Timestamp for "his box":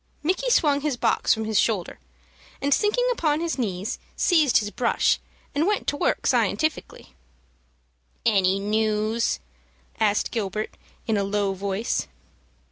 0.81-1.31